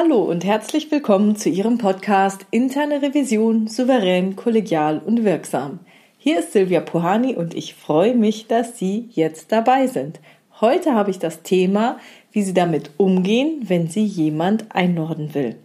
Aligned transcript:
Hallo 0.00 0.22
und 0.22 0.44
herzlich 0.44 0.92
willkommen 0.92 1.34
zu 1.34 1.48
Ihrem 1.48 1.76
Podcast 1.76 2.46
Interne 2.52 3.02
Revision 3.02 3.66
souverän, 3.66 4.36
kollegial 4.36 5.02
und 5.04 5.24
wirksam. 5.24 5.80
Hier 6.18 6.38
ist 6.38 6.52
Silvia 6.52 6.78
Puhani 6.78 7.34
und 7.34 7.52
ich 7.52 7.74
freue 7.74 8.14
mich, 8.14 8.46
dass 8.46 8.78
Sie 8.78 9.08
jetzt 9.10 9.50
dabei 9.50 9.88
sind. 9.88 10.20
Heute 10.60 10.94
habe 10.94 11.10
ich 11.10 11.18
das 11.18 11.42
Thema, 11.42 11.98
wie 12.30 12.42
Sie 12.42 12.54
damit 12.54 12.92
umgehen, 12.96 13.62
wenn 13.66 13.88
Sie 13.88 14.04
jemand 14.04 14.66
einordnen 14.72 15.34
will. 15.34 15.56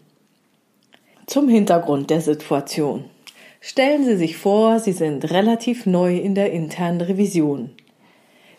Zum 1.28 1.48
Hintergrund 1.48 2.10
der 2.10 2.22
Situation. 2.22 3.06
Stellen 3.62 4.04
Sie 4.04 4.18
sich 4.18 4.36
vor, 4.36 4.80
Sie 4.80 4.94
sind 4.94 5.30
relativ 5.30 5.86
neu 5.86 6.18
in 6.18 6.34
der 6.34 6.52
internen 6.52 7.02
Revision. 7.02 7.70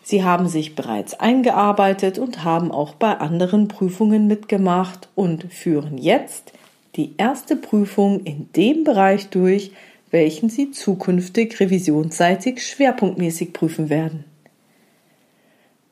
Sie 0.07 0.23
haben 0.23 0.47
sich 0.47 0.75
bereits 0.75 1.19
eingearbeitet 1.19 2.19
und 2.19 2.43
haben 2.43 2.71
auch 2.71 2.93
bei 2.93 3.17
anderen 3.17 3.67
Prüfungen 3.67 4.27
mitgemacht 4.27 5.09
und 5.15 5.51
führen 5.51 5.97
jetzt 5.97 6.53
die 6.95 7.15
erste 7.17 7.55
Prüfung 7.55 8.23
in 8.23 8.47
dem 8.55 8.83
Bereich 8.83 9.29
durch, 9.29 9.71
welchen 10.11 10.49
Sie 10.49 10.69
zukünftig 10.69 11.59
revisionsseitig 11.59 12.63
schwerpunktmäßig 12.63 13.51
prüfen 13.51 13.89
werden. 13.89 14.25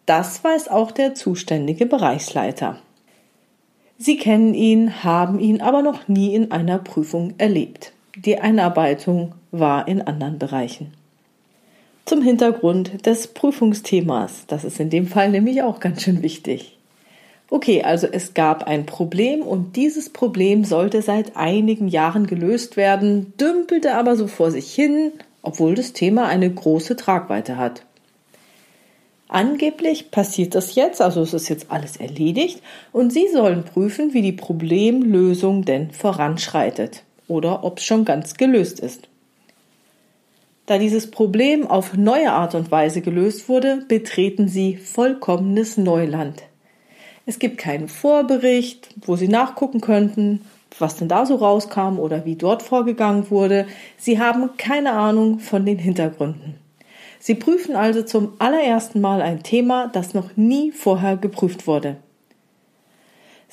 Das 0.06 0.44
weiß 0.44 0.68
auch 0.68 0.92
der 0.92 1.16
zuständige 1.16 1.88
Bereichsleiter. 1.88 2.78
Sie 3.98 4.18
kennen 4.18 4.54
ihn, 4.54 5.04
haben 5.04 5.40
ihn 5.40 5.60
aber 5.60 5.82
noch 5.82 6.08
nie 6.08 6.36
in 6.36 6.52
einer 6.52 6.78
Prüfung 6.78 7.34
erlebt. 7.40 7.94
Die 8.16 8.38
Einarbeitung 8.38 9.34
war 9.50 9.88
in 9.88 10.04
anderen 10.04 10.38
Bereichen 10.38 10.94
zum 12.06 12.22
Hintergrund 12.22 13.06
des 13.06 13.28
Prüfungsthemas. 13.28 14.46
Das 14.48 14.64
ist 14.64 14.80
in 14.80 14.90
dem 14.90 15.08
Fall 15.08 15.30
nämlich 15.30 15.62
auch 15.62 15.80
ganz 15.80 16.04
schön 16.04 16.22
wichtig. 16.22 16.78
Okay, 17.50 17.84
also 17.84 18.08
es 18.08 18.34
gab 18.34 18.64
ein 18.64 18.86
Problem 18.86 19.42
und 19.42 19.76
dieses 19.76 20.10
Problem 20.10 20.66
sollte 20.66 21.02
seit 21.02 21.38
einigen 21.38 21.88
Jahren 21.88 22.26
gelöst 22.26 22.78
werden, 22.78 23.34
dümpelte 23.40 23.96
aber 23.96 24.16
so 24.16 24.28
vor 24.28 24.50
sich 24.50 24.74
hin, 24.74 25.12
obwohl 25.44 25.76
das 25.76 25.94
Thema 25.94 26.26
eine 26.26 26.50
große 26.50 26.96
Tragweite 26.96 27.58
hat. 27.58 27.84
Angeblich 29.28 30.12
passiert 30.12 30.56
das 30.56 30.76
jetzt, 30.76 31.02
also 31.02 31.22
es 31.22 31.34
ist 31.34 31.50
jetzt 31.50 31.72
alles 31.72 31.98
erledigt 31.98 32.62
und 32.92 33.12
Sie 33.12 33.28
sollen 33.28 33.64
prüfen, 33.64 34.14
wie 34.14 34.22
die 34.22 34.32
Problemlösung 34.32 35.66
denn 35.66 35.92
voranschreitet 35.92 37.04
oder 37.28 37.64
ob 37.64 37.80
es 37.80 37.86
schon 37.86 38.06
ganz 38.06 38.36
gelöst 38.36 38.80
ist. 38.80 39.08
Da 40.66 40.78
dieses 40.78 41.12
Problem 41.12 41.68
auf 41.68 41.96
neue 41.96 42.32
Art 42.32 42.56
und 42.56 42.72
Weise 42.72 43.02
gelöst 43.02 43.50
wurde, 43.50 43.84
betreten 43.88 44.48
sie 44.48 44.78
vollkommenes 44.78 45.76
Neuland. 45.76 46.44
Es 47.26 47.38
gibt 47.40 47.58
keinen 47.58 47.90
Vorbericht, 47.90 48.90
wo 49.06 49.18
sie 49.18 49.28
nachgucken 49.28 49.82
könnten, 49.82 50.42
was 50.80 50.96
denn 50.96 51.10
da 51.10 51.26
so 51.26 51.36
rauskam 51.36 52.00
oder 52.00 52.26
wie 52.26 52.36
dort 52.36 52.64
vorgegangen 52.64 53.30
wurde. 53.30 53.68
Sie 53.98 54.20
haben 54.20 54.52
keine 54.58 54.94
Ahnung 54.94 55.40
von 55.40 55.66
den 55.66 55.78
Hintergründen. 55.78 56.56
Sie 57.20 57.36
prüfen 57.36 57.76
also 57.76 58.04
zum 58.04 58.34
allerersten 58.40 59.02
Mal 59.02 59.22
ein 59.22 59.44
Thema, 59.44 59.88
das 59.88 60.14
noch 60.14 60.36
nie 60.36 60.72
vorher 60.72 61.18
geprüft 61.18 61.68
wurde. 61.68 61.98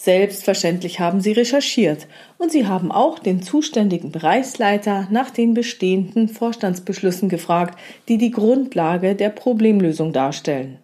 Selbstverständlich 0.02 0.98
haben 0.98 1.20
sie 1.20 1.32
recherchiert 1.32 2.06
und 2.38 2.50
sie 2.50 2.66
haben 2.66 2.90
auch 2.90 3.18
den 3.18 3.42
zuständigen 3.42 4.10
Bereichsleiter 4.10 5.06
nach 5.10 5.28
den 5.28 5.52
bestehenden 5.52 6.30
Vorstandsbeschlüssen 6.30 7.28
gefragt, 7.28 7.78
die 8.08 8.16
die 8.16 8.30
Grundlage 8.30 9.14
der 9.14 9.28
Problemlösung 9.28 10.14
darstellen. 10.14 10.78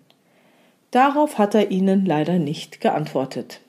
Darauf 0.90 1.38
hat 1.38 1.54
er 1.54 1.70
ihnen 1.70 2.04
leider 2.04 2.38
nicht 2.38 2.82
geantwortet. 2.82 3.60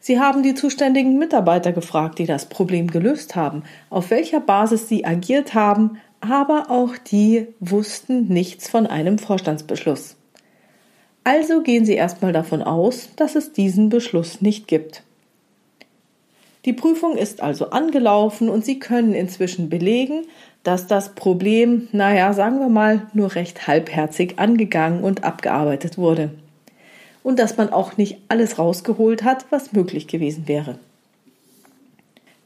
Sie 0.00 0.18
haben 0.18 0.42
die 0.42 0.54
zuständigen 0.54 1.18
Mitarbeiter 1.18 1.72
gefragt, 1.72 2.18
die 2.18 2.26
das 2.26 2.46
Problem 2.46 2.86
gelöst 2.86 3.36
haben, 3.36 3.64
auf 3.90 4.08
welcher 4.08 4.40
Basis 4.40 4.88
sie 4.88 5.04
agiert 5.04 5.52
haben, 5.52 5.98
aber 6.22 6.70
auch 6.70 6.96
die 6.96 7.48
wussten 7.60 8.28
nichts 8.28 8.70
von 8.70 8.86
einem 8.86 9.18
Vorstandsbeschluss. 9.18 10.16
Also 11.24 11.62
gehen 11.62 11.86
Sie 11.86 11.94
erstmal 11.94 12.32
davon 12.32 12.62
aus, 12.62 13.08
dass 13.16 13.34
es 13.34 13.52
diesen 13.52 13.88
Beschluss 13.88 14.42
nicht 14.42 14.68
gibt. 14.68 15.02
Die 16.66 16.74
Prüfung 16.74 17.16
ist 17.16 17.42
also 17.42 17.70
angelaufen 17.70 18.48
und 18.48 18.64
Sie 18.64 18.78
können 18.78 19.14
inzwischen 19.14 19.68
belegen, 19.70 20.26
dass 20.62 20.86
das 20.86 21.14
Problem, 21.14 21.88
naja, 21.92 22.32
sagen 22.32 22.58
wir 22.58 22.68
mal, 22.68 23.06
nur 23.12 23.34
recht 23.34 23.66
halbherzig 23.66 24.38
angegangen 24.38 25.02
und 25.02 25.24
abgearbeitet 25.24 25.98
wurde. 25.98 26.30
Und 27.22 27.38
dass 27.38 27.56
man 27.56 27.70
auch 27.70 27.96
nicht 27.96 28.18
alles 28.28 28.58
rausgeholt 28.58 29.24
hat, 29.24 29.46
was 29.50 29.72
möglich 29.72 30.08
gewesen 30.08 30.46
wäre. 30.46 30.78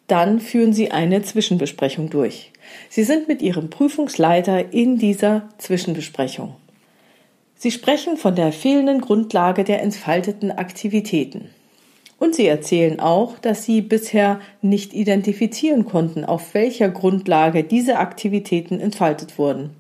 Dann 0.07 0.41
führen 0.41 0.73
Sie 0.73 0.91
eine 0.91 1.23
Zwischenbesprechung 1.23 2.11
durch. 2.11 2.53
Sie 2.89 3.05
sind 3.05 3.29
mit 3.29 3.43
Ihrem 3.43 3.71
Prüfungsleiter 3.71 4.73
in 4.73 4.99
dieser 4.99 5.49
Zwischenbesprechung. 5.59 6.55
Sie 7.61 7.73
sprechen 7.73 8.17
von 8.17 8.37
der 8.37 8.53
fehlenden 8.53 9.01
Grundlage 9.01 9.65
der 9.65 9.83
entfalteten 9.83 10.53
Aktivitäten. 10.53 11.51
Und 12.21 12.37
Sie 12.37 12.47
erzählen 12.47 13.01
auch, 13.01 13.37
dass 13.41 13.65
Sie 13.65 13.81
bisher 13.81 14.41
nicht 14.63 14.95
identifizieren 14.95 15.85
konnten, 15.85 16.25
auf 16.25 16.55
welcher 16.55 16.89
Grundlage 16.89 17.65
diese 17.65 17.99
Aktivitäten 17.99 18.79
entfaltet 18.79 19.39
wurden. 19.39 19.71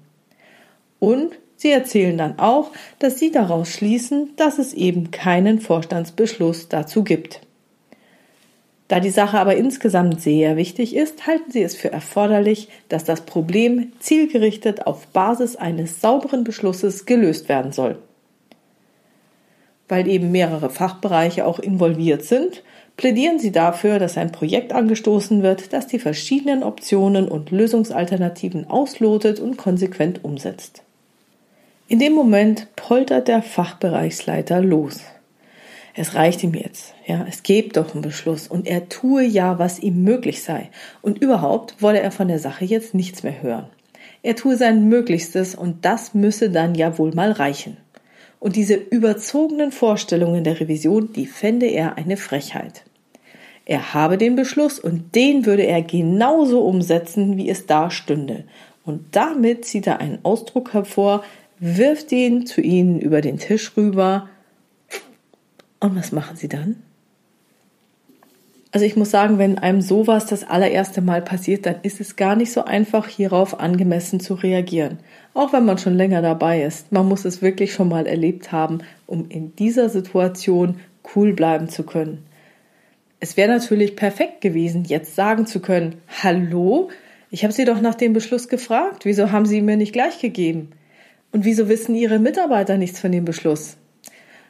Und 0.98 1.38
Sie 1.56 1.70
erzählen 1.70 2.18
dann 2.18 2.40
auch, 2.40 2.72
dass 2.98 3.20
Sie 3.20 3.30
daraus 3.30 3.70
schließen, 3.70 4.30
dass 4.36 4.58
es 4.58 4.74
eben 4.74 5.12
keinen 5.12 5.60
Vorstandsbeschluss 5.60 6.68
dazu 6.68 7.04
gibt. 7.04 7.40
Da 8.88 9.00
die 9.00 9.10
Sache 9.10 9.38
aber 9.38 9.54
insgesamt 9.54 10.22
sehr 10.22 10.56
wichtig 10.56 10.96
ist, 10.96 11.26
halten 11.26 11.50
Sie 11.50 11.62
es 11.62 11.76
für 11.76 11.92
erforderlich, 11.92 12.68
dass 12.88 13.04
das 13.04 13.20
Problem 13.20 13.92
zielgerichtet 14.00 14.86
auf 14.86 15.06
Basis 15.08 15.56
eines 15.56 16.00
sauberen 16.00 16.42
Beschlusses 16.42 17.04
gelöst 17.04 17.50
werden 17.50 17.72
soll. 17.72 17.98
Weil 19.88 20.08
eben 20.08 20.30
mehrere 20.30 20.70
Fachbereiche 20.70 21.44
auch 21.44 21.58
involviert 21.58 22.24
sind, 22.24 22.62
plädieren 22.96 23.38
Sie 23.38 23.52
dafür, 23.52 23.98
dass 23.98 24.16
ein 24.16 24.32
Projekt 24.32 24.72
angestoßen 24.72 25.42
wird, 25.42 25.74
das 25.74 25.86
die 25.86 25.98
verschiedenen 25.98 26.62
Optionen 26.62 27.28
und 27.28 27.50
Lösungsalternativen 27.50 28.68
auslotet 28.68 29.38
und 29.38 29.58
konsequent 29.58 30.24
umsetzt. 30.24 30.82
In 31.88 31.98
dem 31.98 32.14
Moment 32.14 32.68
poltert 32.74 33.28
der 33.28 33.42
Fachbereichsleiter 33.42 34.60
los 34.62 35.00
es 35.98 36.14
reicht 36.14 36.44
ihm 36.44 36.54
jetzt. 36.54 36.94
Ja, 37.06 37.26
es 37.28 37.42
gibt 37.42 37.76
doch 37.76 37.92
einen 37.92 38.02
Beschluss 38.02 38.46
und 38.46 38.68
er 38.68 38.88
tue 38.88 39.24
ja, 39.24 39.58
was 39.58 39.80
ihm 39.80 40.04
möglich 40.04 40.44
sei. 40.44 40.70
Und 41.02 41.20
überhaupt 41.20 41.82
wolle 41.82 41.98
er 41.98 42.12
von 42.12 42.28
der 42.28 42.38
Sache 42.38 42.64
jetzt 42.64 42.94
nichts 42.94 43.24
mehr 43.24 43.42
hören. 43.42 43.66
Er 44.22 44.36
tue 44.36 44.56
sein 44.56 44.88
Möglichstes 44.88 45.56
und 45.56 45.84
das 45.84 46.14
müsse 46.14 46.50
dann 46.50 46.76
ja 46.76 46.98
wohl 46.98 47.12
mal 47.14 47.32
reichen. 47.32 47.78
Und 48.38 48.54
diese 48.54 48.74
überzogenen 48.74 49.72
Vorstellungen 49.72 50.44
der 50.44 50.60
Revision, 50.60 51.12
die 51.12 51.26
fände 51.26 51.66
er 51.66 51.98
eine 51.98 52.16
Frechheit. 52.16 52.84
Er 53.64 53.92
habe 53.92 54.18
den 54.18 54.36
Beschluss 54.36 54.78
und 54.78 55.16
den 55.16 55.46
würde 55.46 55.64
er 55.64 55.82
genauso 55.82 56.60
umsetzen, 56.64 57.36
wie 57.36 57.50
es 57.50 57.66
da 57.66 57.90
stünde. 57.90 58.44
Und 58.84 59.16
damit 59.16 59.64
zieht 59.64 59.88
er 59.88 59.98
einen 59.98 60.20
Ausdruck 60.22 60.74
hervor, 60.74 61.24
wirft 61.58 62.12
ihn 62.12 62.46
zu 62.46 62.60
ihnen 62.60 63.00
über 63.00 63.20
den 63.20 63.38
Tisch 63.38 63.76
rüber 63.76 64.28
und 65.80 65.96
was 65.96 66.12
machen 66.12 66.36
Sie 66.36 66.48
dann? 66.48 66.76
Also 68.70 68.84
ich 68.84 68.96
muss 68.96 69.10
sagen, 69.10 69.38
wenn 69.38 69.58
einem 69.58 69.80
sowas 69.80 70.26
das 70.26 70.44
allererste 70.44 71.00
Mal 71.00 71.22
passiert, 71.22 71.64
dann 71.64 71.76
ist 71.82 72.00
es 72.00 72.16
gar 72.16 72.36
nicht 72.36 72.52
so 72.52 72.64
einfach, 72.64 73.08
hierauf 73.08 73.60
angemessen 73.60 74.20
zu 74.20 74.34
reagieren. 74.34 74.98
Auch 75.32 75.54
wenn 75.54 75.64
man 75.64 75.78
schon 75.78 75.94
länger 75.94 76.20
dabei 76.20 76.62
ist. 76.62 76.92
Man 76.92 77.08
muss 77.08 77.24
es 77.24 77.40
wirklich 77.40 77.72
schon 77.72 77.88
mal 77.88 78.06
erlebt 78.06 78.52
haben, 78.52 78.80
um 79.06 79.30
in 79.30 79.56
dieser 79.56 79.88
Situation 79.88 80.80
cool 81.14 81.32
bleiben 81.32 81.70
zu 81.70 81.82
können. 81.84 82.26
Es 83.20 83.36
wäre 83.36 83.48
natürlich 83.48 83.96
perfekt 83.96 84.42
gewesen, 84.42 84.84
jetzt 84.84 85.16
sagen 85.16 85.46
zu 85.46 85.60
können, 85.60 85.96
hallo, 86.22 86.90
ich 87.30 87.44
habe 87.44 87.52
Sie 87.52 87.64
doch 87.64 87.80
nach 87.80 87.94
dem 87.94 88.12
Beschluss 88.12 88.48
gefragt, 88.48 89.06
wieso 89.06 89.32
haben 89.32 89.46
Sie 89.46 89.62
mir 89.62 89.76
nicht 89.76 89.92
gleich 89.92 90.20
gegeben? 90.20 90.70
Und 91.32 91.44
wieso 91.44 91.68
wissen 91.68 91.94
Ihre 91.94 92.18
Mitarbeiter 92.18 92.76
nichts 92.76 93.00
von 93.00 93.12
dem 93.12 93.24
Beschluss? 93.24 93.77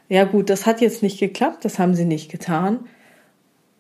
Ja 0.09 0.25
gut, 0.25 0.49
das 0.49 0.65
hat 0.65 0.81
jetzt 0.81 1.03
nicht 1.03 1.21
geklappt, 1.21 1.65
das 1.65 1.79
haben 1.79 1.95
sie 1.95 2.05
nicht 2.05 2.31
getan. 2.31 2.81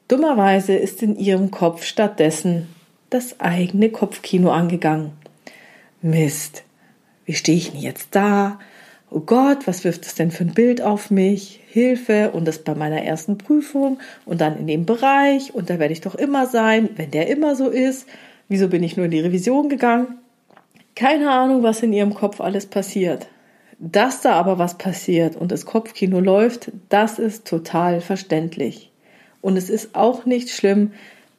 Dummerweise 0.09 0.75
ist 0.75 1.03
in 1.03 1.17
ihrem 1.17 1.51
Kopf 1.51 1.85
stattdessen 1.85 2.69
das 3.11 3.41
eigene 3.41 3.91
Kopfkino 3.91 4.51
angegangen. 4.51 5.13
Mist, 6.03 6.65
wie 7.25 7.35
stehe 7.35 7.57
ich 7.57 7.73
denn 7.73 7.81
jetzt 7.81 8.09
da? 8.13 8.59
Oh 9.11 9.21
Gott, 9.21 9.67
was 9.67 9.85
wirft 9.85 10.05
es 10.05 10.15
denn 10.15 10.31
für 10.31 10.45
ein 10.45 10.53
Bild 10.53 10.83
auf 10.83 11.11
mich? 11.11 11.61
Hilfe 11.69 12.31
und 12.33 12.47
das 12.47 12.59
bei 12.59 12.75
meiner 12.75 13.03
ersten 13.03 13.39
Prüfung 13.39 13.99
und 14.27 14.41
dann 14.41 14.59
in 14.59 14.67
dem 14.67 14.85
Bereich 14.85 15.55
und 15.55 15.71
da 15.71 15.79
werde 15.79 15.93
ich 15.93 16.03
doch 16.03 16.15
immer 16.15 16.47
sein, 16.47 16.91
wenn 16.97 17.11
der 17.11 17.29
immer 17.29 17.57
so 17.57 17.69
ist. 17.69 18.07
Wieso 18.49 18.69
bin 18.69 18.83
ich 18.83 18.97
nur 18.97 19.07
in 19.07 19.13
die 19.13 19.21
Revision 19.21 19.69
gegangen? 19.69 20.19
Keine 20.95 21.31
Ahnung, 21.31 21.63
was 21.63 21.83
in 21.83 21.93
ihrem 21.93 22.13
Kopf 22.13 22.41
alles 22.41 22.67
passiert. 22.67 23.29
Dass 23.79 24.21
da 24.23 24.33
aber 24.33 24.59
was 24.59 24.77
passiert 24.77 25.37
und 25.37 25.53
das 25.53 25.65
Kopfkino 25.65 26.19
läuft, 26.21 26.73
das 26.89 27.19
ist 27.19 27.47
total 27.47 28.01
verständlich. 28.01 28.91
Und 29.41 29.57
es 29.57 29.71
ist 29.71 29.95
auch 29.95 30.27
nicht 30.27 30.51
schlimm, 30.51 30.93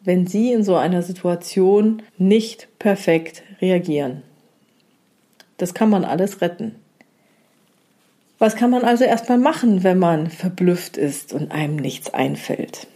wenn 0.04 0.26
Sie 0.26 0.54
in 0.54 0.64
so 0.64 0.78
einer 0.78 1.02
Situation 1.02 2.02
nicht 2.18 2.70
perfekt 2.80 3.44
reagieren. 3.62 4.24
Das 5.58 5.74
kann 5.74 5.90
man 5.90 6.06
alles 6.06 6.40
retten. 6.40 6.76
Was 8.38 8.56
kann 8.56 8.70
man 8.70 8.84
also 8.86 9.04
erstmal 9.04 9.38
machen, 9.38 9.84
wenn 9.84 10.00
man 10.00 10.30
verblüfft 10.30 10.96
ist 10.96 11.34
und 11.34 11.52
einem 11.52 11.76
nichts 11.76 12.14
einfällt? 12.14 12.88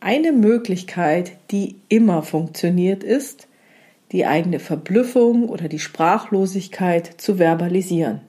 Eine 0.00 0.32
Möglichkeit, 0.32 1.32
die 1.50 1.76
immer 1.88 2.22
funktioniert, 2.22 3.02
ist, 3.02 3.47
die 4.12 4.26
eigene 4.26 4.58
Verblüffung 4.58 5.48
oder 5.48 5.68
die 5.68 5.78
Sprachlosigkeit 5.78 7.20
zu 7.20 7.36
verbalisieren. 7.36 8.20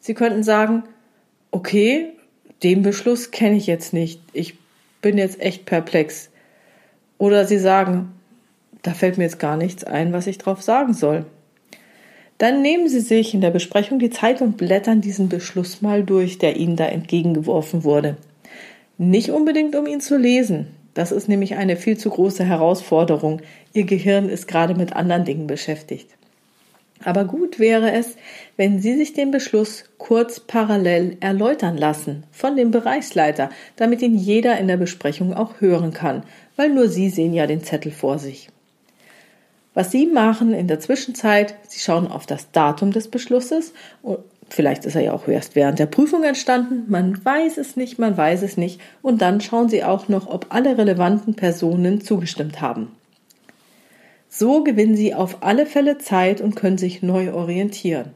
Sie 0.00 0.14
könnten 0.14 0.42
sagen, 0.42 0.84
okay, 1.50 2.10
den 2.62 2.82
Beschluss 2.82 3.30
kenne 3.30 3.56
ich 3.56 3.66
jetzt 3.66 3.92
nicht, 3.92 4.20
ich 4.32 4.58
bin 5.00 5.18
jetzt 5.18 5.40
echt 5.40 5.66
perplex. 5.66 6.30
Oder 7.18 7.44
Sie 7.46 7.58
sagen, 7.58 8.12
da 8.82 8.94
fällt 8.94 9.18
mir 9.18 9.24
jetzt 9.24 9.38
gar 9.38 9.56
nichts 9.56 9.84
ein, 9.84 10.12
was 10.12 10.26
ich 10.26 10.38
drauf 10.38 10.62
sagen 10.62 10.94
soll. 10.94 11.24
Dann 12.38 12.62
nehmen 12.62 12.88
Sie 12.88 13.00
sich 13.00 13.34
in 13.34 13.40
der 13.40 13.50
Besprechung 13.50 13.98
die 13.98 14.10
Zeit 14.10 14.40
und 14.42 14.56
blättern 14.56 15.00
diesen 15.00 15.28
Beschluss 15.28 15.82
mal 15.82 16.02
durch, 16.02 16.38
der 16.38 16.56
Ihnen 16.56 16.76
da 16.76 16.86
entgegengeworfen 16.86 17.84
wurde. 17.84 18.16
Nicht 18.98 19.30
unbedingt, 19.30 19.76
um 19.76 19.86
ihn 19.86 20.00
zu 20.00 20.16
lesen. 20.16 20.68
Das 20.94 21.12
ist 21.12 21.28
nämlich 21.28 21.54
eine 21.54 21.76
viel 21.76 21.96
zu 21.96 22.10
große 22.10 22.44
Herausforderung. 22.44 23.40
Ihr 23.72 23.84
Gehirn 23.84 24.28
ist 24.28 24.46
gerade 24.46 24.74
mit 24.74 24.94
anderen 24.94 25.24
Dingen 25.24 25.46
beschäftigt. 25.46 26.08
Aber 27.04 27.24
gut 27.24 27.58
wäre 27.58 27.92
es, 27.92 28.16
wenn 28.56 28.80
Sie 28.80 28.96
sich 28.96 29.12
den 29.12 29.30
Beschluss 29.30 29.84
kurz 29.98 30.40
parallel 30.40 31.16
erläutern 31.20 31.76
lassen 31.76 32.24
von 32.30 32.56
dem 32.56 32.70
Bereichsleiter, 32.70 33.50
damit 33.76 34.02
ihn 34.02 34.16
jeder 34.16 34.58
in 34.58 34.68
der 34.68 34.76
Besprechung 34.76 35.34
auch 35.34 35.60
hören 35.60 35.92
kann, 35.92 36.22
weil 36.56 36.68
nur 36.68 36.88
Sie 36.88 37.08
sehen 37.08 37.34
ja 37.34 37.46
den 37.46 37.64
Zettel 37.64 37.90
vor 37.90 38.18
sich. 38.18 38.50
Was 39.74 39.90
Sie 39.90 40.06
machen 40.06 40.52
in 40.52 40.68
der 40.68 40.80
Zwischenzeit, 40.80 41.54
Sie 41.66 41.80
schauen 41.80 42.06
auf 42.06 42.26
das 42.26 42.50
Datum 42.52 42.92
des 42.92 43.08
Beschlusses 43.08 43.72
vielleicht 44.52 44.84
ist 44.84 44.94
er 44.94 45.02
ja 45.02 45.12
auch 45.12 45.28
erst 45.28 45.56
während 45.56 45.78
der 45.78 45.86
Prüfung 45.86 46.22
entstanden, 46.24 46.84
man 46.88 47.24
weiß 47.24 47.58
es 47.58 47.76
nicht, 47.76 47.98
man 47.98 48.16
weiß 48.16 48.42
es 48.42 48.56
nicht 48.56 48.80
und 49.00 49.22
dann 49.22 49.40
schauen 49.40 49.68
Sie 49.68 49.84
auch 49.84 50.08
noch, 50.08 50.26
ob 50.26 50.46
alle 50.50 50.76
relevanten 50.78 51.34
Personen 51.34 52.00
zugestimmt 52.00 52.60
haben. 52.60 52.88
So 54.28 54.64
gewinnen 54.64 54.96
Sie 54.96 55.14
auf 55.14 55.42
alle 55.42 55.66
Fälle 55.66 55.98
Zeit 55.98 56.40
und 56.40 56.56
können 56.56 56.78
sich 56.78 57.02
neu 57.02 57.32
orientieren. 57.32 58.10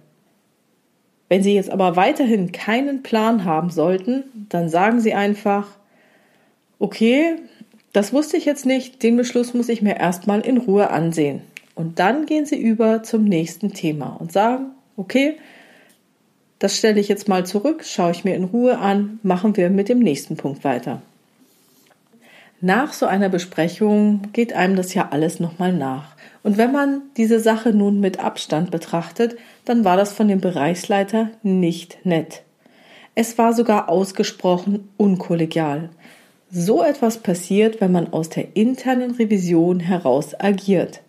Wenn 1.29 1.43
Sie 1.43 1.55
jetzt 1.55 1.71
aber 1.71 1.97
weiterhin 1.97 2.53
keinen 2.53 3.03
Plan 3.03 3.45
haben 3.45 3.71
sollten, 3.71 4.25
dann 4.49 4.69
sagen 4.69 5.01
Sie 5.01 5.13
einfach, 5.13 5.67
okay, 6.79 7.37
das 7.93 8.13
wusste 8.13 8.37
ich 8.37 8.45
jetzt 8.45 8.67
nicht, 8.67 9.03
den 9.03 9.17
Beschluss 9.17 9.55
muss 9.55 9.69
ich 9.69 9.83
mir 9.83 9.97
erstmal 9.97 10.41
in 10.41 10.59
Ruhe 10.59 10.91
ansehen. 10.91 11.43
Und 11.75 11.99
dann 11.99 12.27
gehen 12.27 12.47
Sie 12.47 12.61
über 12.61 13.03
zum 13.03 13.25
nächsten 13.25 13.73
Thema 13.73 14.17
und 14.21 14.33
sagen, 14.33 14.67
okay, 14.97 15.37
das 16.59 16.77
stelle 16.77 17.01
ich 17.01 17.09
jetzt 17.09 17.29
mal 17.29 17.45
zurück, 17.45 17.85
schaue 17.85 18.13
ich 18.13 18.25
mir 18.25 18.35
in 18.35 18.45
Ruhe 18.45 18.79
an, 18.79 19.19
machen 19.23 19.57
wir 19.57 19.71
mit 19.71 19.89
dem 19.89 19.99
nächsten 19.99 20.37
Punkt 20.37 20.65
weiter. 20.65 21.03
Nach 22.63 22.95
so 22.95 23.05
einer 23.05 23.29
Besprechung 23.29 24.29
geht 24.33 24.55
einem 24.55 24.77
das 24.77 24.95
ja 24.95 25.09
alles 25.11 25.41
nochmal 25.41 25.75
nach. 25.75 26.17
Und 26.43 26.57
wenn 26.57 26.73
man 26.73 27.03
diese 27.17 27.39
Sache 27.39 27.71
nun 27.71 28.01
mit 28.01 28.19
Abstand 28.21 28.71
betrachtet, 28.71 29.37
dann 29.67 29.85
war 29.85 29.97
das 29.97 30.13
von 30.13 30.29
dem 30.29 30.41
Bereichsleiter 30.41 31.31
nicht 31.43 31.99
nett. 32.07 32.43
Es 33.15 33.37
war 33.37 33.53
sogar 33.53 33.89
ausgesprochen 33.89 34.89
unkollegial. 34.97 35.91
So 36.51 36.83
etwas 36.83 37.19
passiert, 37.19 37.81
wenn 37.81 37.93
man 37.93 38.13
aus 38.13 38.31
der 38.31 38.57
internen 38.57 39.11
Revision 39.13 39.81
heraus 39.81 40.39
agiert. 40.39 41.01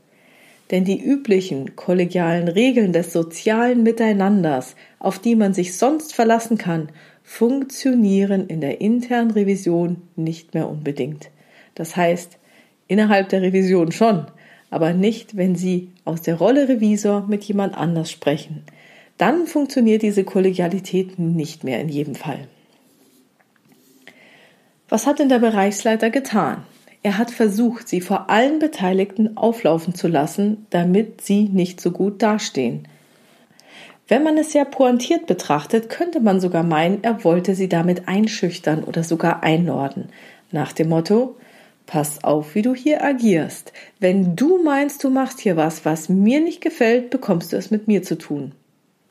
Denn 0.71 0.83
die 0.83 1.01
üblichen 1.01 1.75
kollegialen 1.75 2.47
Regeln 2.47 2.91
des 2.91 3.13
sozialen 3.13 3.83
Miteinanders, 3.83 4.75
auf 4.99 5.19
die 5.19 5.35
man 5.35 5.53
sich 5.53 5.77
sonst 5.77 6.13
verlassen 6.13 6.57
kann, 6.57 6.89
funktionieren 7.23 8.47
in 8.47 8.61
der 8.61 8.81
internen 8.81 9.31
Revision 9.31 10.01
nicht 10.15 10.53
mehr 10.53 10.69
unbedingt. 10.69 11.29
Das 11.75 11.95
heißt, 11.95 12.37
innerhalb 12.87 13.29
der 13.29 13.41
Revision 13.41 13.91
schon, 13.91 14.27
aber 14.69 14.93
nicht, 14.93 15.37
wenn 15.37 15.55
Sie 15.55 15.91
aus 16.05 16.21
der 16.21 16.35
Rolle 16.35 16.67
Revisor 16.67 17.25
mit 17.27 17.43
jemand 17.43 17.77
anders 17.77 18.11
sprechen. 18.11 18.63
Dann 19.17 19.47
funktioniert 19.47 20.01
diese 20.01 20.23
Kollegialität 20.23 21.17
nicht 21.17 21.63
mehr 21.63 21.79
in 21.81 21.89
jedem 21.89 22.15
Fall. 22.15 22.47
Was 24.89 25.05
hat 25.05 25.19
denn 25.19 25.29
der 25.29 25.39
Bereichsleiter 25.39 26.09
getan? 26.09 26.63
Er 27.07 27.17
hat 27.17 27.31
versucht, 27.31 27.87
sie 27.87 28.01
vor 28.01 28.29
allen 28.29 28.59
Beteiligten 28.59 29.37
auflaufen 29.37 29.95
zu 29.95 30.09
lassen, 30.09 30.67
damit 30.71 31.21
sie 31.21 31.43
nicht 31.43 31.79
so 31.79 31.91
gut 31.91 32.21
dastehen. 32.21 32.85
Wenn 34.09 34.23
man 34.23 34.37
es 34.37 34.51
sehr 34.51 34.65
pointiert 34.65 35.25
betrachtet, 35.25 35.87
könnte 35.87 36.19
man 36.19 36.41
sogar 36.41 36.63
meinen, 36.63 37.05
er 37.05 37.23
wollte 37.23 37.55
sie 37.55 37.69
damit 37.69 38.09
einschüchtern 38.09 38.83
oder 38.83 39.05
sogar 39.05 39.41
einnorden. 39.41 40.09
Nach 40.51 40.73
dem 40.73 40.89
Motto, 40.89 41.37
Pass 41.85 42.25
auf, 42.25 42.55
wie 42.55 42.61
du 42.61 42.75
hier 42.75 43.01
agierst. 43.01 43.71
Wenn 44.01 44.35
du 44.35 44.61
meinst, 44.61 45.01
du 45.05 45.09
machst 45.09 45.39
hier 45.39 45.55
was, 45.55 45.85
was 45.85 46.09
mir 46.09 46.41
nicht 46.41 46.59
gefällt, 46.59 47.09
bekommst 47.09 47.53
du 47.53 47.55
es 47.55 47.71
mit 47.71 47.87
mir 47.87 48.03
zu 48.03 48.17
tun. 48.17 48.51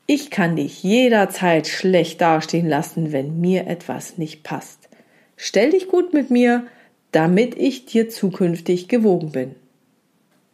Ich 0.05 0.29
kann 0.29 0.55
dich 0.55 0.83
jederzeit 0.83 1.65
schlecht 1.65 2.21
dastehen 2.21 2.69
lassen, 2.69 3.11
wenn 3.11 3.41
mir 3.41 3.65
etwas 3.65 4.19
nicht 4.19 4.43
passt. 4.43 4.87
Stell 5.35 5.71
dich 5.71 5.87
gut 5.87 6.13
mit 6.13 6.29
mir, 6.29 6.67
damit 7.11 7.55
ich 7.55 7.85
dir 7.85 8.09
zukünftig 8.09 8.87
gewogen 8.87 9.31
bin. 9.31 9.55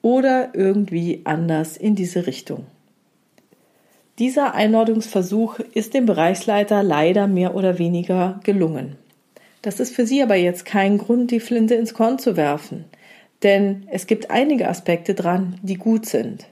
Oder 0.01 0.53
irgendwie 0.53 1.21
anders 1.23 1.77
in 1.77 1.95
diese 1.95 2.27
Richtung. 2.27 2.65
Dieser 4.19 4.53
Einordnungsversuch 4.53 5.59
ist 5.59 5.93
dem 5.93 6.05
Bereichsleiter 6.05 6.83
leider 6.83 7.27
mehr 7.27 7.55
oder 7.55 7.79
weniger 7.79 8.39
gelungen. 8.43 8.95
Das 9.63 9.79
ist 9.79 9.95
für 9.95 10.05
Sie 10.05 10.21
aber 10.21 10.35
jetzt 10.35 10.65
kein 10.65 10.97
Grund, 10.97 11.31
die 11.31 11.39
Flinte 11.39 11.73
ins 11.75 11.93
Korn 11.93 12.19
zu 12.19 12.37
werfen, 12.37 12.85
denn 13.41 13.87
es 13.89 14.05
gibt 14.05 14.29
einige 14.29 14.67
Aspekte 14.67 15.15
dran, 15.15 15.57
die 15.63 15.75
gut 15.75 16.05
sind. 16.05 16.45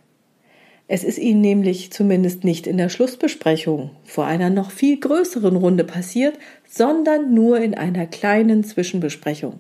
Es 0.87 1.03
ist 1.03 1.19
Ihnen 1.19 1.41
nämlich 1.41 1.91
zumindest 1.91 2.43
nicht 2.43 2.67
in 2.67 2.77
der 2.77 2.89
Schlussbesprechung 2.89 3.91
vor 4.03 4.25
einer 4.25 4.49
noch 4.49 4.71
viel 4.71 4.99
größeren 4.99 5.55
Runde 5.55 5.83
passiert, 5.83 6.37
sondern 6.67 7.33
nur 7.33 7.59
in 7.59 7.75
einer 7.75 8.07
kleinen 8.07 8.63
Zwischenbesprechung. 8.63 9.59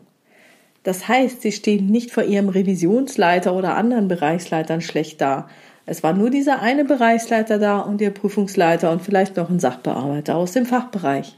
Das 0.83 1.07
heißt, 1.07 1.41
Sie 1.41 1.51
stehen 1.51 1.87
nicht 1.87 2.11
vor 2.11 2.23
Ihrem 2.23 2.49
Revisionsleiter 2.49 3.53
oder 3.53 3.75
anderen 3.75 4.07
Bereichsleitern 4.07 4.81
schlecht 4.81 5.21
da. 5.21 5.47
Es 5.85 6.03
war 6.03 6.13
nur 6.13 6.29
dieser 6.29 6.61
eine 6.61 6.85
Bereichsleiter 6.85 7.59
da 7.59 7.79
und 7.79 8.01
Ihr 8.01 8.11
Prüfungsleiter 8.11 8.91
und 8.91 9.01
vielleicht 9.01 9.37
noch 9.37 9.49
ein 9.49 9.59
Sachbearbeiter 9.59 10.35
aus 10.35 10.53
dem 10.53 10.65
Fachbereich. 10.65 11.37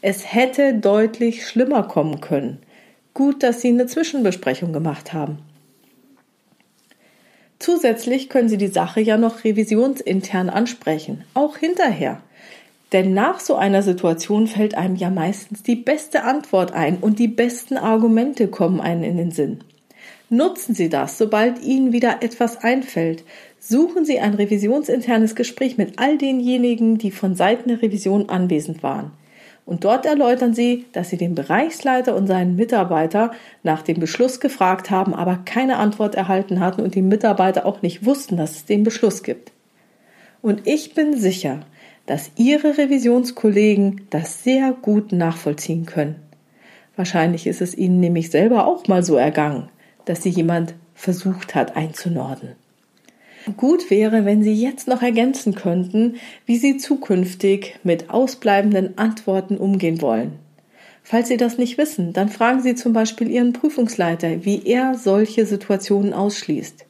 Es 0.00 0.34
hätte 0.34 0.74
deutlich 0.74 1.46
schlimmer 1.46 1.82
kommen 1.84 2.20
können. 2.20 2.58
Gut, 3.14 3.42
dass 3.42 3.60
Sie 3.60 3.68
eine 3.68 3.86
Zwischenbesprechung 3.86 4.72
gemacht 4.72 5.12
haben. 5.12 5.38
Zusätzlich 7.58 8.28
können 8.28 8.48
Sie 8.48 8.58
die 8.58 8.66
Sache 8.66 9.00
ja 9.00 9.16
noch 9.16 9.44
revisionsintern 9.44 10.50
ansprechen, 10.50 11.24
auch 11.32 11.56
hinterher. 11.56 12.20
Denn 12.92 13.14
nach 13.14 13.40
so 13.40 13.56
einer 13.56 13.82
Situation 13.82 14.46
fällt 14.46 14.76
einem 14.76 14.96
ja 14.96 15.10
meistens 15.10 15.62
die 15.62 15.76
beste 15.76 16.22
Antwort 16.24 16.72
ein 16.72 16.98
und 16.98 17.18
die 17.18 17.28
besten 17.28 17.76
Argumente 17.76 18.48
kommen 18.48 18.80
einem 18.80 19.02
in 19.02 19.16
den 19.16 19.30
Sinn. 19.30 19.60
Nutzen 20.30 20.74
Sie 20.74 20.88
das, 20.88 21.18
sobald 21.18 21.62
Ihnen 21.62 21.92
wieder 21.92 22.22
etwas 22.22 22.62
einfällt. 22.62 23.24
Suchen 23.58 24.04
Sie 24.04 24.20
ein 24.20 24.34
revisionsinternes 24.34 25.34
Gespräch 25.34 25.76
mit 25.76 25.98
all 25.98 26.18
denjenigen, 26.18 26.98
die 26.98 27.10
von 27.10 27.34
Seiten 27.34 27.68
der 27.68 27.82
Revision 27.82 28.28
anwesend 28.28 28.82
waren. 28.82 29.12
Und 29.66 29.84
dort 29.84 30.04
erläutern 30.04 30.52
sie, 30.52 30.84
dass 30.92 31.08
sie 31.08 31.16
den 31.16 31.34
Bereichsleiter 31.34 32.14
und 32.14 32.26
seinen 32.26 32.54
Mitarbeiter 32.54 33.32
nach 33.62 33.82
dem 33.82 33.98
Beschluss 33.98 34.40
gefragt 34.40 34.90
haben, 34.90 35.14
aber 35.14 35.40
keine 35.44 35.78
Antwort 35.78 36.14
erhalten 36.14 36.60
hatten 36.60 36.82
und 36.82 36.94
die 36.94 37.02
Mitarbeiter 37.02 37.64
auch 37.64 37.80
nicht 37.80 38.04
wussten, 38.04 38.36
dass 38.36 38.52
es 38.52 38.64
den 38.66 38.84
Beschluss 38.84 39.22
gibt. 39.22 39.52
Und 40.42 40.66
ich 40.66 40.92
bin 40.92 41.16
sicher, 41.16 41.60
dass 42.06 42.30
Ihre 42.36 42.76
Revisionskollegen 42.78 44.02
das 44.10 44.42
sehr 44.44 44.72
gut 44.72 45.12
nachvollziehen 45.12 45.86
können. 45.86 46.16
Wahrscheinlich 46.96 47.46
ist 47.46 47.60
es 47.60 47.76
Ihnen 47.76 48.00
nämlich 48.00 48.30
selber 48.30 48.66
auch 48.66 48.86
mal 48.86 49.02
so 49.02 49.16
ergangen, 49.16 49.68
dass 50.04 50.22
Sie 50.22 50.30
jemand 50.30 50.74
versucht 50.94 51.54
hat 51.54 51.76
einzunorden. 51.76 52.50
Gut 53.56 53.90
wäre, 53.90 54.24
wenn 54.24 54.42
Sie 54.42 54.54
jetzt 54.54 54.88
noch 54.88 55.02
ergänzen 55.02 55.54
könnten, 55.54 56.16
wie 56.46 56.56
Sie 56.56 56.78
zukünftig 56.78 57.78
mit 57.82 58.10
ausbleibenden 58.10 58.96
Antworten 58.96 59.58
umgehen 59.58 60.00
wollen. 60.00 60.38
Falls 61.02 61.28
Sie 61.28 61.36
das 61.36 61.58
nicht 61.58 61.76
wissen, 61.76 62.14
dann 62.14 62.30
fragen 62.30 62.62
Sie 62.62 62.74
zum 62.74 62.94
Beispiel 62.94 63.30
Ihren 63.30 63.52
Prüfungsleiter, 63.52 64.46
wie 64.46 64.62
er 64.64 64.94
solche 64.94 65.44
Situationen 65.44 66.14
ausschließt. 66.14 66.86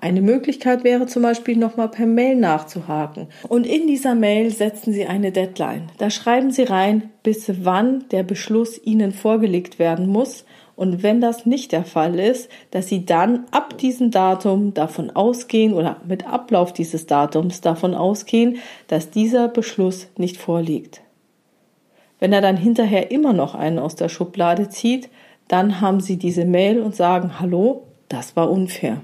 Eine 0.00 0.22
Möglichkeit 0.22 0.84
wäre 0.84 1.06
zum 1.06 1.24
Beispiel 1.24 1.56
nochmal 1.56 1.88
per 1.88 2.06
Mail 2.06 2.36
nachzuhaken. 2.36 3.26
Und 3.48 3.66
in 3.66 3.88
dieser 3.88 4.14
Mail 4.14 4.50
setzen 4.50 4.92
Sie 4.92 5.06
eine 5.06 5.32
Deadline. 5.32 5.88
Da 5.98 6.08
schreiben 6.08 6.52
Sie 6.52 6.62
rein, 6.62 7.10
bis 7.24 7.50
wann 7.64 8.04
der 8.12 8.22
Beschluss 8.22 8.80
Ihnen 8.84 9.10
vorgelegt 9.10 9.80
werden 9.80 10.06
muss. 10.06 10.44
Und 10.76 11.02
wenn 11.02 11.20
das 11.20 11.46
nicht 11.46 11.72
der 11.72 11.82
Fall 11.82 12.20
ist, 12.20 12.48
dass 12.70 12.86
Sie 12.86 13.06
dann 13.06 13.46
ab 13.50 13.76
diesem 13.78 14.12
Datum 14.12 14.72
davon 14.72 15.10
ausgehen 15.10 15.72
oder 15.72 15.96
mit 16.06 16.28
Ablauf 16.28 16.72
dieses 16.72 17.06
Datums 17.06 17.60
davon 17.60 17.96
ausgehen, 17.96 18.58
dass 18.86 19.10
dieser 19.10 19.48
Beschluss 19.48 20.06
nicht 20.16 20.36
vorliegt. 20.36 21.00
Wenn 22.20 22.32
er 22.32 22.40
dann 22.40 22.56
hinterher 22.56 23.10
immer 23.10 23.32
noch 23.32 23.56
einen 23.56 23.80
aus 23.80 23.96
der 23.96 24.08
Schublade 24.08 24.68
zieht, 24.68 25.08
dann 25.48 25.80
haben 25.80 25.98
Sie 25.98 26.18
diese 26.18 26.44
Mail 26.44 26.80
und 26.80 26.94
sagen, 26.94 27.40
hallo, 27.40 27.82
das 28.08 28.36
war 28.36 28.48
unfair. 28.48 29.00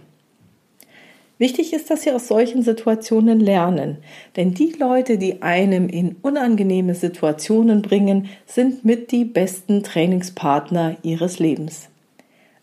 Wichtig 1.39 1.73
ist, 1.73 1.91
dass 1.91 2.03
Sie 2.03 2.13
aus 2.13 2.29
solchen 2.29 2.63
Situationen 2.63 3.41
lernen, 3.41 3.99
denn 4.37 4.55
die 4.55 4.73
Leute, 4.79 5.19
die 5.19 5.43
einem 5.43 5.89
in 5.89 6.17
unangenehme 6.23 6.95
Situationen 6.95 7.83
bringen, 7.83 8.29
sind 8.47 8.85
mit 8.85 9.11
die 9.11 9.25
besten 9.25 9.83
Trainingspartner 9.83 10.97
Ihres 11.03 11.41
Lebens. 11.41 11.89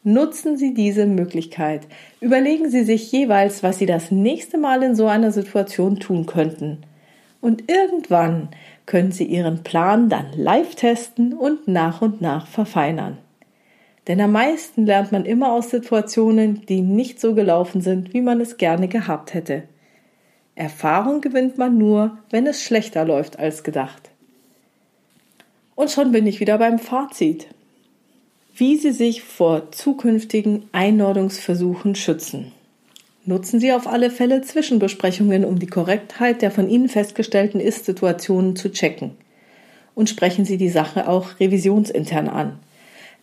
Nutzen 0.03 0.57
Sie 0.57 0.73
diese 0.73 1.05
Möglichkeit. 1.05 1.81
Überlegen 2.21 2.69
Sie 2.69 2.83
sich 2.83 3.11
jeweils, 3.11 3.61
was 3.61 3.77
Sie 3.77 3.85
das 3.85 4.09
nächste 4.09 4.57
Mal 4.57 4.81
in 4.83 4.95
so 4.95 5.05
einer 5.07 5.31
Situation 5.31 5.99
tun 5.99 6.25
könnten. 6.25 6.77
Und 7.41 7.69
irgendwann 7.69 8.49
können 8.85 9.11
Sie 9.11 9.25
Ihren 9.25 9.63
Plan 9.63 10.07
dann 10.07 10.27
live 10.35 10.75
testen 10.75 11.33
und 11.33 11.67
nach 11.67 12.01
und 12.01 12.21
nach 12.21 12.47
verfeinern. 12.47 13.17
Denn 14.07 14.19
am 14.19 14.31
meisten 14.31 14.85
lernt 14.85 15.11
man 15.11 15.25
immer 15.25 15.51
aus 15.51 15.69
Situationen, 15.69 16.65
die 16.65 16.81
nicht 16.81 17.19
so 17.19 17.35
gelaufen 17.35 17.81
sind, 17.81 18.13
wie 18.13 18.21
man 18.21 18.41
es 18.41 18.57
gerne 18.57 18.87
gehabt 18.87 19.33
hätte. 19.33 19.63
Erfahrung 20.55 21.21
gewinnt 21.21 21.57
man 21.57 21.77
nur, 21.77 22.17
wenn 22.29 22.47
es 22.47 22.63
schlechter 22.63 23.05
läuft 23.05 23.39
als 23.39 23.63
gedacht. 23.63 24.09
Und 25.75 25.91
schon 25.91 26.11
bin 26.11 26.27
ich 26.27 26.39
wieder 26.39 26.57
beim 26.57 26.79
Fazit. 26.79 27.47
Wie 28.53 28.75
Sie 28.75 28.91
sich 28.91 29.23
vor 29.23 29.71
zukünftigen 29.71 30.65
Einordnungsversuchen 30.71 31.95
schützen. 31.95 32.51
Nutzen 33.23 33.59
Sie 33.59 33.71
auf 33.71 33.87
alle 33.87 34.09
Fälle 34.09 34.41
Zwischenbesprechungen, 34.41 35.45
um 35.45 35.59
die 35.59 35.67
Korrektheit 35.67 36.41
der 36.41 36.51
von 36.51 36.67
Ihnen 36.67 36.89
festgestellten 36.89 37.59
Ist-Situationen 37.59 38.55
zu 38.55 38.71
checken. 38.71 39.11
Und 39.95 40.09
sprechen 40.09 40.43
Sie 40.43 40.57
die 40.57 40.69
Sache 40.69 41.07
auch 41.07 41.39
revisionsintern 41.39 42.27
an. 42.27 42.59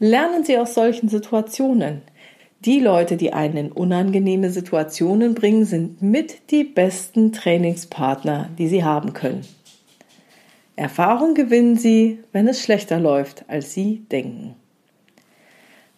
Lernen 0.00 0.44
Sie 0.44 0.56
aus 0.58 0.74
solchen 0.74 1.08
Situationen. 1.08 2.02
Die 2.64 2.80
Leute, 2.80 3.16
die 3.16 3.32
einen 3.32 3.56
in 3.56 3.72
unangenehme 3.72 4.50
Situationen 4.50 5.34
bringen, 5.34 5.64
sind 5.64 6.02
mit 6.02 6.50
die 6.50 6.64
besten 6.64 7.32
Trainingspartner, 7.32 8.50
die 8.58 8.68
Sie 8.68 8.84
haben 8.84 9.12
können. 9.12 9.44
Erfahrung 10.76 11.34
gewinnen 11.34 11.76
Sie, 11.76 12.20
wenn 12.32 12.46
es 12.46 12.62
schlechter 12.62 13.00
läuft, 13.00 13.44
als 13.48 13.74
Sie 13.74 14.04
denken. 14.12 14.54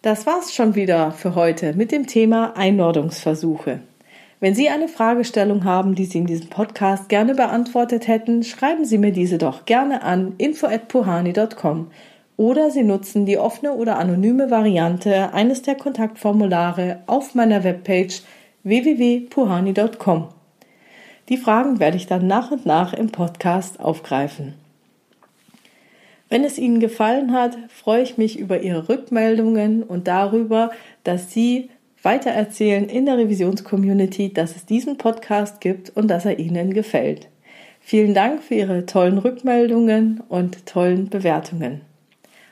Das 0.01 0.25
war's 0.25 0.55
schon 0.55 0.73
wieder 0.73 1.11
für 1.11 1.35
heute 1.35 1.73
mit 1.73 1.91
dem 1.91 2.07
Thema 2.07 2.57
Einordnungsversuche. 2.57 3.81
Wenn 4.39 4.55
Sie 4.55 4.69
eine 4.69 4.87
Fragestellung 4.87 5.63
haben, 5.63 5.93
die 5.93 6.05
Sie 6.05 6.17
in 6.17 6.25
diesem 6.25 6.49
Podcast 6.49 7.09
gerne 7.09 7.35
beantwortet 7.35 8.07
hätten, 8.07 8.41
schreiben 8.41 8.85
Sie 8.85 8.97
mir 8.97 9.11
diese 9.11 9.37
doch 9.37 9.65
gerne 9.65 10.01
an 10.01 10.33
info@puhani.com 10.39 11.91
oder 12.37 12.71
Sie 12.71 12.83
nutzen 12.83 13.25
die 13.25 13.37
offene 13.37 13.73
oder 13.73 13.97
anonyme 13.97 14.49
Variante 14.49 15.33
eines 15.33 15.61
der 15.61 15.75
Kontaktformulare 15.75 17.03
auf 17.07 17.35
meiner 17.35 17.63
Webpage 17.63 18.21
www.puhani.com. 18.63 20.29
Die 21.29 21.37
Fragen 21.37 21.79
werde 21.79 21.97
ich 21.97 22.07
dann 22.07 22.27
nach 22.27 22.51
und 22.51 22.65
nach 22.65 22.93
im 22.93 23.09
Podcast 23.09 23.79
aufgreifen. 23.79 24.55
Wenn 26.29 26.43
es 26.43 26.57
Ihnen 26.57 26.79
gefallen 26.79 27.33
hat, 27.33 27.57
freue 27.67 28.03
ich 28.03 28.17
mich 28.17 28.39
über 28.39 28.61
Ihre 28.61 28.87
Rückmeldungen 28.87 29.83
und 29.83 30.07
darüber, 30.07 30.71
dass 31.03 31.31
Sie 31.31 31.69
weitererzählen 32.03 32.87
in 32.87 33.05
der 33.05 33.17
Revisionscommunity, 33.17 34.33
dass 34.33 34.55
es 34.55 34.65
diesen 34.65 34.97
Podcast 34.97 35.61
gibt 35.61 35.89
und 35.95 36.07
dass 36.07 36.25
er 36.25 36.39
Ihnen 36.39 36.73
gefällt. 36.73 37.27
Vielen 37.81 38.13
Dank 38.13 38.41
für 38.43 38.55
Ihre 38.55 38.85
tollen 38.85 39.17
Rückmeldungen 39.17 40.21
und 40.29 40.65
tollen 40.65 41.09
Bewertungen. 41.09 41.81